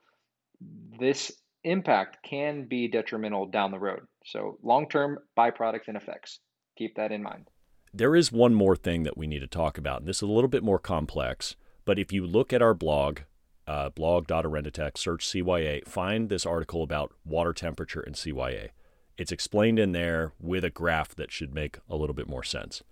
this 1.00 1.32
impact 1.64 2.18
can 2.24 2.68
be 2.68 2.90
detrimental 2.90 3.48
down 3.48 3.72
the 3.72 3.80
road. 3.80 4.02
So 4.26 4.60
long-term 4.62 5.20
byproducts 5.38 5.88
and 5.88 5.98
effects. 5.98 6.40
Keep 6.78 6.96
that 6.96 7.12
in 7.12 7.24
mind. 7.24 7.48
There 7.94 8.16
is 8.16 8.32
one 8.32 8.54
more 8.54 8.76
thing 8.76 9.04
that 9.04 9.18
we 9.18 9.28
need 9.28 9.40
to 9.40 9.48
talk 9.48 9.78
about, 9.78 10.00
and 10.00 10.08
this 10.08 10.18
is 10.18 10.24
a 10.24 10.28
little 10.28 10.48
bit 10.50 10.64
more 10.64 10.80
complex. 10.80 11.56
But 11.86 12.00
if 12.00 12.12
you 12.12 12.26
look 12.26 12.52
at 12.52 12.62
our 12.62 12.74
blog, 12.74 13.20
uh, 13.68 13.90
blog.orendatech, 13.90 14.98
search 14.98 15.26
CYA, 15.28 15.88
find 15.88 16.30
this 16.30 16.46
article 16.46 16.84
about 16.84 17.14
water 17.26 17.54
temperature 17.54 18.02
and 18.02 18.16
CYA. 18.16 18.70
It's 19.18 19.32
explained 19.32 19.80
in 19.80 19.92
there 19.92 20.34
with 20.40 20.64
a 20.64 20.70
graph 20.70 21.16
that 21.16 21.32
should 21.32 21.54
make 21.54 21.80
a 21.90 21.96
little 21.96 22.16
bit 22.16 22.28
more 22.28 22.44
sense. 22.44 22.84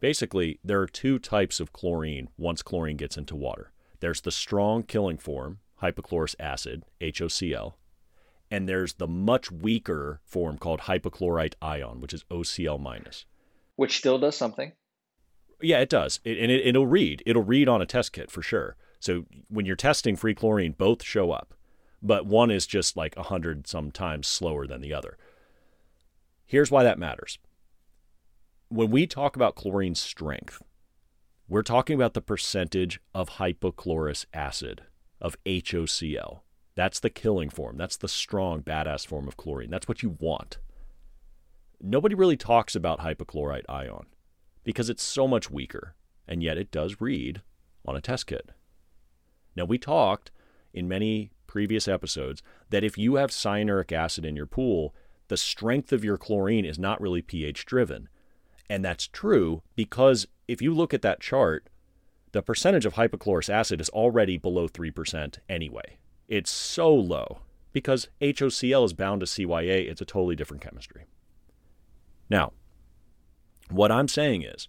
Basically, 0.00 0.58
there 0.64 0.80
are 0.80 0.86
two 0.86 1.18
types 1.18 1.60
of 1.60 1.72
chlorine 1.72 2.28
once 2.36 2.62
chlorine 2.62 2.96
gets 2.96 3.16
into 3.16 3.36
water. 3.36 3.72
There's 4.00 4.20
the 4.20 4.32
strong 4.32 4.82
killing 4.82 5.16
form, 5.16 5.60
hypochlorous 5.80 6.34
acid, 6.40 6.84
HOCl, 7.00 7.74
and 8.50 8.68
there's 8.68 8.94
the 8.94 9.06
much 9.06 9.50
weaker 9.50 10.20
form 10.24 10.58
called 10.58 10.80
hypochlorite 10.80 11.54
ion, 11.62 12.00
which 12.00 12.12
is 12.12 12.24
OCl 12.30 12.80
minus. 12.80 13.24
Which 13.76 13.96
still 13.96 14.18
does 14.18 14.36
something. 14.36 14.72
Yeah, 15.62 15.78
it 15.78 15.88
does. 15.88 16.20
It, 16.24 16.38
and 16.38 16.50
it, 16.50 16.66
it'll 16.66 16.86
read. 16.86 17.22
It'll 17.24 17.44
read 17.44 17.68
on 17.68 17.80
a 17.80 17.86
test 17.86 18.12
kit 18.12 18.30
for 18.30 18.42
sure. 18.42 18.76
So 19.02 19.26
when 19.48 19.66
you're 19.66 19.74
testing 19.74 20.14
free 20.14 20.34
chlorine, 20.34 20.76
both 20.78 21.02
show 21.02 21.32
up, 21.32 21.54
but 22.00 22.24
one 22.24 22.52
is 22.52 22.68
just 22.68 22.96
like 22.96 23.16
a 23.16 23.24
hundred 23.24 23.66
sometimes 23.66 24.28
slower 24.28 24.64
than 24.64 24.80
the 24.80 24.94
other. 24.94 25.18
Here's 26.46 26.70
why 26.70 26.84
that 26.84 27.00
matters. 27.00 27.38
When 28.68 28.92
we 28.92 29.08
talk 29.08 29.34
about 29.34 29.56
chlorine 29.56 29.96
strength, 29.96 30.62
we're 31.48 31.64
talking 31.64 31.96
about 31.96 32.14
the 32.14 32.20
percentage 32.20 33.00
of 33.12 33.30
hypochlorous 33.30 34.24
acid, 34.32 34.82
of 35.20 35.36
HOCl. 35.44 36.42
That's 36.76 37.00
the 37.00 37.10
killing 37.10 37.50
form. 37.50 37.76
That's 37.76 37.96
the 37.96 38.08
strong, 38.08 38.62
badass 38.62 39.04
form 39.04 39.26
of 39.26 39.36
chlorine. 39.36 39.70
That's 39.70 39.88
what 39.88 40.04
you 40.04 40.16
want. 40.20 40.58
Nobody 41.80 42.14
really 42.14 42.36
talks 42.36 42.76
about 42.76 43.00
hypochlorite 43.00 43.68
ion 43.68 44.06
because 44.62 44.88
it's 44.88 45.02
so 45.02 45.26
much 45.26 45.50
weaker, 45.50 45.96
and 46.28 46.40
yet 46.40 46.56
it 46.56 46.70
does 46.70 47.00
read 47.00 47.42
on 47.84 47.96
a 47.96 48.00
test 48.00 48.28
kit. 48.28 48.50
Now, 49.56 49.64
we 49.64 49.78
talked 49.78 50.30
in 50.72 50.88
many 50.88 51.30
previous 51.46 51.86
episodes 51.86 52.42
that 52.70 52.84
if 52.84 52.96
you 52.96 53.16
have 53.16 53.30
cyanuric 53.30 53.92
acid 53.92 54.24
in 54.24 54.36
your 54.36 54.46
pool, 54.46 54.94
the 55.28 55.36
strength 55.36 55.92
of 55.92 56.04
your 56.04 56.16
chlorine 56.16 56.64
is 56.64 56.78
not 56.78 57.00
really 57.00 57.22
pH 57.22 57.66
driven. 57.66 58.08
And 58.70 58.84
that's 58.84 59.06
true 59.06 59.62
because 59.76 60.26
if 60.48 60.62
you 60.62 60.72
look 60.72 60.94
at 60.94 61.02
that 61.02 61.20
chart, 61.20 61.68
the 62.32 62.42
percentage 62.42 62.86
of 62.86 62.94
hypochlorous 62.94 63.50
acid 63.50 63.80
is 63.80 63.90
already 63.90 64.38
below 64.38 64.66
3% 64.66 65.38
anyway. 65.48 65.98
It's 66.28 66.50
so 66.50 66.94
low 66.94 67.40
because 67.72 68.08
HOCl 68.20 68.84
is 68.84 68.92
bound 68.92 69.20
to 69.20 69.26
CYA, 69.26 69.90
it's 69.90 70.00
a 70.00 70.06
totally 70.06 70.36
different 70.36 70.62
chemistry. 70.62 71.04
Now, 72.30 72.52
what 73.70 73.92
I'm 73.92 74.08
saying 74.08 74.42
is, 74.42 74.68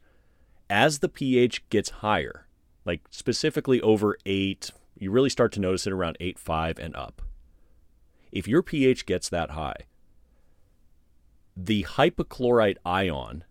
as 0.69 0.99
the 0.99 1.09
pH 1.09 1.67
gets 1.69 1.89
higher, 1.89 2.47
like 2.85 3.01
specifically 3.09 3.81
over 3.81 4.17
8, 4.25 4.71
you 4.97 5.11
really 5.11 5.29
start 5.29 5.51
to 5.53 5.59
notice 5.59 5.87
it 5.87 5.93
around 5.93 6.17
8.5 6.19 6.79
and 6.79 6.95
up. 6.95 7.21
If 8.31 8.47
your 8.47 8.63
pH 8.63 9.05
gets 9.05 9.29
that 9.29 9.51
high, 9.51 9.85
the 11.55 11.83
hypochlorite 11.83 12.77
ion 12.85 13.43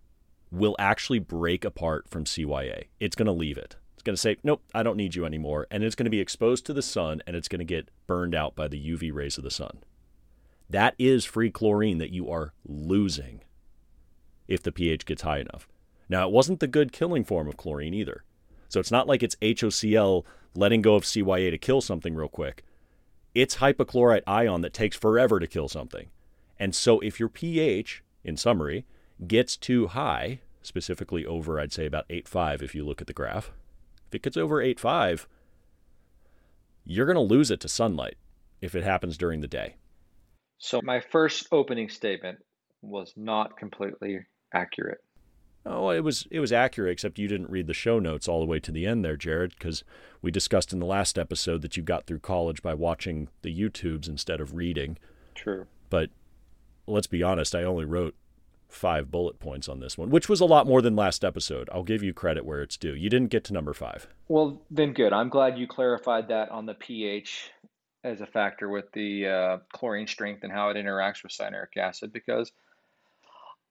will 0.51 0.75
actually 0.77 1.19
break 1.19 1.65
apart 1.65 2.07
from 2.07 2.25
CYA. 2.25 2.85
It's 2.99 3.15
going 3.15 3.25
to 3.25 3.31
leave 3.31 3.57
it. 3.57 3.77
It's 3.93 4.03
going 4.03 4.15
to 4.15 4.21
say, 4.21 4.37
nope, 4.43 4.61
I 4.73 4.83
don't 4.83 4.97
need 4.97 5.15
you 5.15 5.25
anymore. 5.25 5.67
And 5.71 5.83
it's 5.83 5.95
going 5.95 6.05
to 6.05 6.11
be 6.11 6.19
exposed 6.19 6.65
to 6.65 6.73
the 6.73 6.81
sun 6.81 7.21
and 7.25 7.35
it's 7.35 7.47
going 7.47 7.59
to 7.59 7.65
get 7.65 7.89
burned 8.05 8.35
out 8.35 8.55
by 8.55 8.67
the 8.67 8.91
UV 8.91 9.13
rays 9.13 9.37
of 9.37 9.43
the 9.43 9.51
sun. 9.51 9.79
That 10.69 10.95
is 10.99 11.25
free 11.25 11.49
chlorine 11.49 11.97
that 11.99 12.11
you 12.11 12.29
are 12.29 12.53
losing 12.65 13.41
if 14.47 14.61
the 14.61 14.71
pH 14.71 15.05
gets 15.05 15.21
high 15.21 15.39
enough. 15.39 15.67
Now, 16.09 16.27
it 16.27 16.33
wasn't 16.33 16.59
the 16.59 16.67
good 16.67 16.91
killing 16.91 17.23
form 17.23 17.47
of 17.47 17.57
chlorine 17.57 17.93
either. 17.93 18.23
So 18.73 18.79
it's 18.79 18.91
not 18.91 19.07
like 19.07 19.21
it's 19.21 19.35
HOCl 19.35 20.25
letting 20.55 20.81
go 20.81 20.95
of 20.95 21.03
CYA 21.03 21.51
to 21.51 21.59
kill 21.59 21.79
something 21.79 22.15
real 22.15 22.27
quick. 22.27 22.63
It's 23.35 23.57
hypochlorite 23.57 24.23
ion 24.25 24.61
that 24.61 24.73
takes 24.73 24.97
forever 24.97 25.39
to 25.39 25.45
kill 25.45 25.67
something. 25.67 26.07
And 26.57 26.73
so 26.73 26.99
if 27.01 27.19
your 27.19 27.29
pH, 27.29 28.03
in 28.23 28.35
summary, 28.35 28.87
gets 29.27 29.57
too 29.57 29.85
high, 29.85 30.39
specifically 30.63 31.23
over, 31.23 31.59
I'd 31.59 31.71
say 31.71 31.85
about 31.85 32.09
8.5 32.09 32.63
if 32.63 32.73
you 32.73 32.83
look 32.83 32.99
at 32.99 33.05
the 33.05 33.13
graph, 33.13 33.51
if 34.07 34.15
it 34.15 34.23
gets 34.23 34.37
over 34.37 34.55
8.5, 34.55 35.27
you're 36.83 37.05
going 37.05 37.15
to 37.15 37.21
lose 37.21 37.51
it 37.51 37.59
to 37.59 37.69
sunlight 37.69 38.15
if 38.59 38.73
it 38.73 38.83
happens 38.83 39.17
during 39.19 39.41
the 39.41 39.47
day. 39.47 39.75
So 40.57 40.81
my 40.83 40.99
first 40.99 41.47
opening 41.51 41.89
statement 41.89 42.39
was 42.81 43.13
not 43.15 43.55
completely 43.55 44.21
accurate. 44.51 45.02
Oh, 45.65 45.89
it 45.89 46.03
was 46.03 46.27
it 46.29 46.39
was 46.39 46.51
accurate, 46.51 46.91
except 46.91 47.19
you 47.19 47.27
didn't 47.27 47.49
read 47.49 47.67
the 47.67 47.73
show 47.73 47.99
notes 47.99 48.27
all 48.27 48.39
the 48.39 48.45
way 48.45 48.59
to 48.59 48.71
the 48.71 48.85
end 48.85 49.05
there, 49.05 49.15
Jared, 49.15 49.53
because 49.57 49.83
we 50.21 50.29
discussed 50.29 50.73
in 50.73 50.79
the 50.79 50.85
last 50.85 51.17
episode 51.17 51.61
that 51.61 51.77
you 51.77 51.83
got 51.83 52.05
through 52.05 52.19
college 52.19 52.61
by 52.61 52.73
watching 52.73 53.29
the 53.43 53.57
YouTubes 53.57 54.09
instead 54.09 54.41
of 54.41 54.55
reading. 54.55 54.97
True. 55.35 55.67
But 55.89 56.09
let's 56.85 57.07
be 57.07 57.23
honest, 57.23 57.55
I 57.55 57.63
only 57.63 57.85
wrote 57.85 58.15
five 58.67 59.11
bullet 59.11 59.39
points 59.39 59.69
on 59.69 59.79
this 59.79 59.97
one, 59.97 60.09
which 60.09 60.27
was 60.27 60.41
a 60.41 60.45
lot 60.45 60.67
more 60.67 60.81
than 60.81 60.95
last 60.95 61.23
episode. 61.23 61.69
I'll 61.71 61.83
give 61.83 62.03
you 62.03 62.13
credit 62.13 62.45
where 62.45 62.61
it's 62.61 62.75
due. 62.75 62.93
You 62.93 63.09
didn't 63.09 63.29
get 63.29 63.43
to 63.45 63.53
number 63.53 63.73
five. 63.73 64.07
Well, 64.27 64.61
then 64.69 64.93
good. 64.93 65.13
I'm 65.13 65.29
glad 65.29 65.57
you 65.57 65.67
clarified 65.67 66.27
that 66.29 66.49
on 66.49 66.65
the 66.65 66.73
pH 66.73 67.51
as 68.03 68.19
a 68.19 68.25
factor 68.25 68.69
with 68.69 68.91
the 68.91 69.27
uh, 69.27 69.57
chlorine 69.71 70.07
strength 70.07 70.43
and 70.43 70.51
how 70.51 70.69
it 70.69 70.75
interacts 70.75 71.23
with 71.23 71.31
cyanuric 71.31 71.77
acid 71.77 72.11
because 72.11 72.51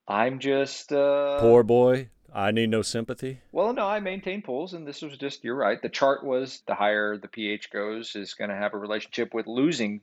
I'm 0.06 0.38
just 0.38 0.92
uh, 0.92 1.38
poor 1.40 1.62
boy. 1.62 2.08
I 2.34 2.50
need 2.50 2.70
no 2.70 2.82
sympathy. 2.82 3.40
Well, 3.52 3.74
no, 3.74 3.86
I 3.86 4.00
maintain 4.00 4.42
pools, 4.42 4.72
and 4.72 4.86
this 4.86 5.02
was 5.02 5.18
just 5.18 5.44
you're 5.44 5.56
right. 5.56 5.80
The 5.80 5.88
chart 5.88 6.24
was 6.24 6.62
the 6.66 6.74
higher 6.74 7.18
the 7.18 7.28
pH 7.28 7.70
goes 7.70 8.16
is 8.16 8.34
going 8.34 8.50
to 8.50 8.56
have 8.56 8.74
a 8.74 8.78
relationship 8.78 9.34
with 9.34 9.46
losing 9.46 10.00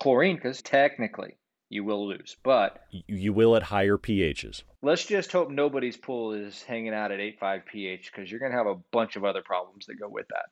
chlorine 0.00 0.36
because 0.36 0.62
technically 0.62 1.36
you 1.68 1.84
will 1.84 2.08
lose, 2.08 2.36
but 2.42 2.84
you 2.90 3.32
will 3.32 3.54
at 3.56 3.64
higher 3.64 3.98
pHs. 3.98 4.62
Let's 4.82 5.04
just 5.04 5.32
hope 5.32 5.50
nobody's 5.50 5.96
pool 5.96 6.32
is 6.32 6.62
hanging 6.62 6.94
out 6.94 7.12
at 7.12 7.18
8.5 7.18 7.66
pH 7.66 8.12
because 8.12 8.30
you're 8.30 8.40
going 8.40 8.52
to 8.52 8.58
have 8.58 8.66
a 8.66 8.76
bunch 8.92 9.16
of 9.16 9.24
other 9.24 9.42
problems 9.42 9.86
that 9.86 9.96
go 9.96 10.08
with 10.08 10.28
that 10.28 10.46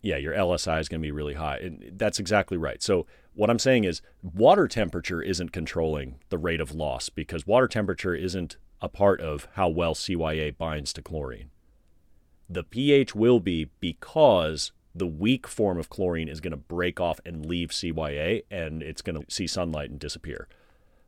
yeah, 0.00 0.16
your 0.16 0.34
LSI 0.34 0.80
is 0.80 0.88
going 0.88 1.00
to 1.00 1.06
be 1.06 1.10
really 1.10 1.34
high. 1.34 1.56
And 1.58 1.92
that's 1.98 2.18
exactly 2.18 2.56
right. 2.56 2.82
So, 2.82 3.06
what 3.38 3.50
I'm 3.50 3.60
saying 3.60 3.84
is, 3.84 4.02
water 4.20 4.66
temperature 4.66 5.22
isn't 5.22 5.52
controlling 5.52 6.16
the 6.28 6.38
rate 6.38 6.60
of 6.60 6.74
loss 6.74 7.08
because 7.08 7.46
water 7.46 7.68
temperature 7.68 8.12
isn't 8.12 8.56
a 8.82 8.88
part 8.88 9.20
of 9.20 9.46
how 9.52 9.68
well 9.68 9.94
CYA 9.94 10.58
binds 10.58 10.92
to 10.94 11.02
chlorine. 11.02 11.50
The 12.50 12.64
pH 12.64 13.14
will 13.14 13.38
be 13.38 13.70
because 13.78 14.72
the 14.92 15.06
weak 15.06 15.46
form 15.46 15.78
of 15.78 15.88
chlorine 15.88 16.28
is 16.28 16.40
going 16.40 16.50
to 16.50 16.56
break 16.56 16.98
off 16.98 17.20
and 17.24 17.46
leave 17.46 17.68
CYA 17.68 18.42
and 18.50 18.82
it's 18.82 19.02
going 19.02 19.22
to 19.22 19.30
see 19.32 19.46
sunlight 19.46 19.90
and 19.90 20.00
disappear. 20.00 20.48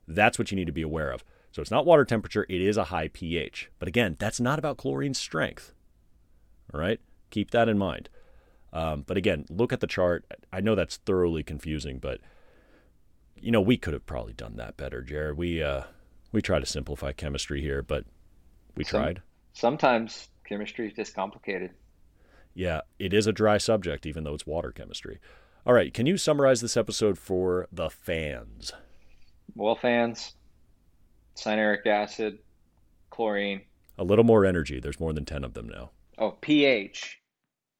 That's 0.07 0.39
what 0.39 0.53
you 0.53 0.57
need 0.57 0.69
to 0.69 0.73
be 0.73 0.83
aware 0.83 1.11
of. 1.11 1.25
So, 1.51 1.61
it's 1.61 1.73
not 1.73 1.85
water 1.85 2.05
temperature, 2.05 2.47
it 2.49 2.61
is 2.61 2.77
a 2.77 2.85
high 2.85 3.09
pH. 3.09 3.73
But 3.81 3.89
again, 3.89 4.15
that's 4.21 4.39
not 4.39 4.61
about 4.61 4.77
chlorine 4.77 5.15
strength. 5.15 5.75
All 6.73 6.79
right? 6.79 7.01
Keep 7.31 7.51
that 7.51 7.69
in 7.69 7.77
mind. 7.77 8.09
Um, 8.73 9.03
but 9.07 9.17
again, 9.17 9.47
look 9.51 9.73
at 9.73 9.81
the 9.81 9.87
chart. 9.87 10.25
I 10.53 10.61
know 10.61 10.75
that's 10.75 10.97
thoroughly 10.99 11.43
confusing, 11.43 11.99
but 11.99 12.21
you 13.37 13.51
know 13.51 13.61
we 13.61 13.77
could 13.77 13.95
have 13.95 14.07
probably 14.07 14.33
done 14.33 14.57
that 14.57 14.77
better, 14.77 15.03
Jared. 15.03 15.37
We 15.37 15.63
uh, 15.63 15.83
we 16.33 16.41
try 16.41 16.61
to 16.61 16.67
simplify 16.67 17.13
chemistry 17.13 17.61
here, 17.61 17.83
but 17.83 18.05
we 18.77 18.85
Some, 18.85 19.01
tried. 19.01 19.23
Sometimes 19.53 20.29
chemistry 20.45 20.89
is 20.89 20.95
just 20.95 21.15
complicated. 21.15 21.73
Yeah, 22.55 22.81
it 22.99 23.13
is 23.13 23.27
a 23.27 23.33
dry 23.33 23.59
subject, 23.59 24.07
even 24.07 24.25
though 24.25 24.35
it's 24.35 24.47
water 24.47 24.73
chemistry. 24.73 25.19
All 25.67 25.75
right, 25.75 25.93
can 25.93 26.07
you 26.07 26.17
summarize 26.17 26.61
this 26.61 26.77
episode 26.77 27.19
for 27.19 27.69
the 27.71 27.91
fans? 27.91 28.73
Well, 29.55 29.77
fans, 29.77 30.35
cyanuric 31.37 31.87
acid, 31.87 32.39
chlorine. 33.11 33.63
A 33.99 34.05
little 34.05 34.25
more 34.25 34.47
energy. 34.47 34.81
There's 34.81 35.01
more 35.01 35.13
than 35.13 35.25
10 35.25 35.45
of 35.45 35.55
them 35.55 35.69
now. 35.69 35.91
Oh, 36.19 36.33
pH 36.41 37.20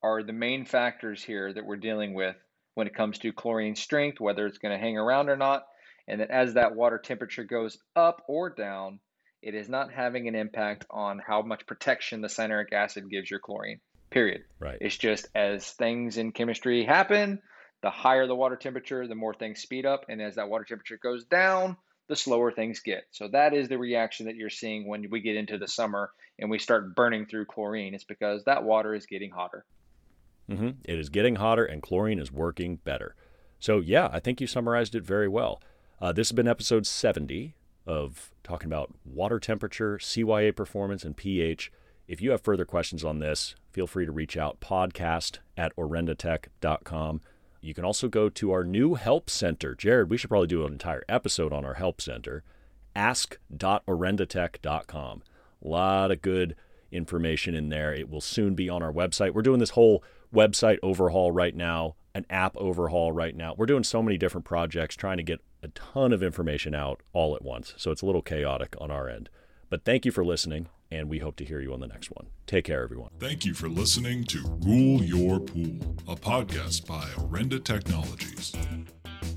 are 0.03 0.23
the 0.23 0.33
main 0.33 0.65
factors 0.65 1.23
here 1.23 1.53
that 1.53 1.65
we're 1.65 1.77
dealing 1.77 2.15
with 2.15 2.37
when 2.75 2.87
it 2.87 2.95
comes 2.95 3.19
to 3.19 3.33
chlorine 3.33 3.77
strength, 3.77 4.21
whether 4.21 4.47
it's 4.47 4.59
going 4.59 4.73
to 4.73 4.83
hang 4.83 4.97
around 4.97 5.29
or 5.29 5.37
not. 5.37 5.67
And 6.09 6.21
that 6.21 6.31
as 6.31 6.55
that 6.55 6.75
water 6.75 6.99
temperature 6.99 7.45
goes 7.45 7.79
up 7.95 8.23
or 8.27 8.51
down, 8.51 9.01
it 9.43 9.55
is 9.55 9.69
not 9.69 9.93
having 9.93 10.29
an 10.29 10.35
impact 10.35 10.87
on 10.91 11.19
how 11.19 11.43
much 11.43 11.67
protection 11.67 12.21
the 12.21 12.29
cyanuric 12.29 12.73
acid 12.73 13.11
gives 13.11 13.31
your 13.31 13.41
chlorine. 13.41 13.81
Period. 14.11 14.45
Right. 14.59 14.79
It's 14.81 14.97
just 14.97 15.29
as 15.35 15.71
things 15.71 16.17
in 16.17 16.33
chemistry 16.33 16.85
happen, 16.85 17.41
the 17.83 17.91
higher 17.91 18.27
the 18.27 18.35
water 18.35 18.57
temperature, 18.57 19.07
the 19.07 19.15
more 19.15 19.35
things 19.35 19.61
speed 19.61 19.87
up. 19.87 20.07
And 20.09 20.21
as 20.21 20.35
that 20.35 20.49
water 20.49 20.65
temperature 20.65 20.99
goes 21.03 21.25
down, 21.25 21.77
the 22.09 22.17
slower 22.17 22.51
things 22.51 22.81
get. 22.81 23.05
So 23.13 23.29
that 23.29 23.55
is 23.55 23.69
the 23.69 23.79
reaction 23.79 24.27
that 24.27 24.35
you're 24.35 24.51
seeing 24.51 24.89
when 24.89 25.09
we 25.11 25.21
get 25.21 25.37
into 25.37 25.59
the 25.59 25.69
summer 25.69 26.11
and 26.39 26.51
we 26.51 26.59
start 26.59 26.97
burning 26.97 27.27
through 27.27 27.45
chlorine. 27.47 27.95
It's 27.95 28.05
because 28.05 28.45
that 28.45 28.65
water 28.65 28.95
is 28.95 29.07
getting 29.07 29.31
hotter. 29.31 29.65
Mm-hmm. 30.51 30.71
It 30.85 30.99
is 30.99 31.09
getting 31.09 31.37
hotter 31.37 31.65
and 31.65 31.83
chlorine 31.83 32.19
is 32.19 32.33
working 32.33 32.77
better. 32.77 33.15
So, 33.59 33.79
yeah, 33.79 34.09
I 34.13 34.21
think 34.21 34.41
you 34.41 34.47
summarized 34.47 34.95
it 34.95 35.05
very 35.05 35.29
well. 35.29 35.63
Uh, 36.01 36.13
this 36.13 36.31
has 36.31 36.35
been 36.35 36.49
episode 36.49 36.87
70 36.87 37.55
of 37.87 38.31
talking 38.43 38.67
about 38.67 38.95
water 39.05 39.39
temperature, 39.39 39.99
CYA 39.99 40.57
performance, 40.57 41.05
and 41.05 41.17
pH. 41.17 41.71
If 42.09 42.21
you 42.21 42.33
have 42.33 42.41
further 42.41 42.65
questions 42.65 43.05
on 43.05 43.19
this, 43.19 43.55
feel 43.71 43.87
free 43.87 44.07
to 44.07 44.13
reach 44.13 44.37
out 44.37 44.61
podcast 44.61 45.39
at 45.57 45.77
orendatech.com. 45.77 47.21
You 47.61 47.75
can 47.75 47.85
also 47.85 48.09
go 48.09 48.29
to 48.31 48.53
our 48.53 48.65
new 48.65 48.95
help 48.95 49.29
center. 49.29 49.75
Jared, 49.75 50.11
we 50.11 50.17
should 50.17 50.31
probably 50.31 50.49
do 50.49 50.65
an 50.65 50.73
entire 50.73 51.05
episode 51.09 51.53
on 51.53 51.65
our 51.65 51.75
help 51.75 52.01
center, 52.01 52.43
ask.orendatech.com. 52.97 55.23
A 55.63 55.69
lot 55.69 56.11
of 56.11 56.23
good 56.23 56.57
information 56.91 57.55
in 57.55 57.69
there. 57.69 57.95
It 57.95 58.09
will 58.09 58.23
soon 58.23 58.55
be 58.55 58.71
on 58.71 58.83
our 58.83 58.93
website. 58.93 59.35
We're 59.35 59.43
doing 59.43 59.61
this 59.61 59.71
whole 59.71 60.03
website 60.35 60.79
overhaul 60.83 61.33
right 61.33 61.55
now, 61.55 61.97
an 62.15 62.27
app 62.31 62.57
overhaul 62.57 63.13
right 63.13 63.37
now. 63.37 63.55
We're 63.57 63.67
doing 63.67 63.85
so 63.85 64.03
many 64.03 64.19
different 64.19 64.45
projects 64.45 64.97
trying 64.97 65.19
to 65.19 65.23
get 65.23 65.41
a 65.63 65.69
ton 65.69 66.13
of 66.13 66.23
information 66.23 66.75
out 66.75 67.01
all 67.13 67.35
at 67.35 67.43
once. 67.43 67.75
So 67.77 67.91
it's 67.91 68.03
a 68.03 68.07
little 68.07 68.23
chaotic 68.23 68.75
on 68.81 68.91
our 68.91 69.09
end. 69.09 69.29
But 69.69 69.85
thank 69.85 70.05
you 70.05 70.11
for 70.11 70.25
listening, 70.25 70.69
and 70.91 71.09
we 71.09 71.21
hope 71.21 71.37
to 71.37 71.45
hear 71.45 71.61
you 71.61 71.73
on 71.73 71.79
the 71.81 71.87
next 71.87 72.11
one. 72.11 72.27
Take 72.47 72.65
care, 72.65 72.83
everyone. 72.83 73.11
Thank 73.21 73.45
you 73.45 73.55
for 73.55 73.69
listening 73.69 74.25
to 74.25 74.41
Rule 74.63 75.03
Your 75.03 75.39
Pool, 75.39 75.97
a 76.09 76.17
podcast 76.17 76.87
by 76.87 77.05
Orenda 77.17 77.63
Technologies. 77.63 78.53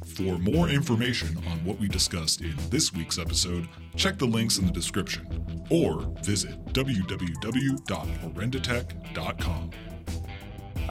For 0.05 0.39
more 0.39 0.69
information 0.69 1.37
on 1.49 1.63
what 1.65 1.79
we 1.79 1.87
discussed 1.87 2.41
in 2.41 2.55
this 2.69 2.93
week's 2.93 3.19
episode, 3.19 3.67
check 3.95 4.17
the 4.17 4.25
links 4.25 4.57
in 4.57 4.65
the 4.65 4.71
description 4.71 5.65
or 5.69 6.01
visit 6.23 6.65
www.orendatech.com. 6.73 9.69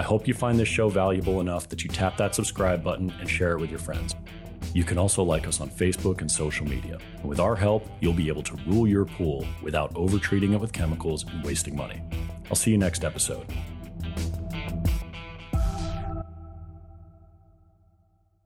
I 0.02 0.04
hope 0.04 0.26
you 0.26 0.34
find 0.34 0.58
this 0.58 0.66
show 0.66 0.88
valuable 0.88 1.40
enough 1.40 1.68
that 1.68 1.84
you 1.84 1.88
tap 1.88 2.16
that 2.16 2.34
subscribe 2.34 2.82
button 2.82 3.14
and 3.20 3.30
share 3.30 3.52
it 3.52 3.60
with 3.60 3.70
your 3.70 3.78
friends. 3.78 4.16
You 4.74 4.82
can 4.82 4.98
also 4.98 5.22
like 5.22 5.46
us 5.46 5.60
on 5.60 5.70
Facebook 5.70 6.22
and 6.22 6.28
social 6.28 6.66
media. 6.66 6.98
And 7.20 7.24
with 7.24 7.38
our 7.38 7.54
help, 7.54 7.88
you'll 8.00 8.12
be 8.12 8.26
able 8.26 8.42
to 8.42 8.56
rule 8.66 8.88
your 8.88 9.04
pool 9.04 9.46
without 9.62 9.94
overtreating 9.94 10.54
it 10.54 10.60
with 10.60 10.72
chemicals 10.72 11.24
and 11.24 11.44
wasting 11.44 11.76
money. 11.76 12.02
I'll 12.50 12.56
see 12.56 12.72
you 12.72 12.78
next 12.78 13.04
episode. 13.04 13.46